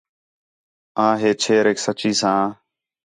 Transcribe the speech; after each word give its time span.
آں 1.05 1.13
ہے 1.21 1.31
چھیریک 1.41 1.77
سچّی 1.85 2.11
ساں 2.19 2.43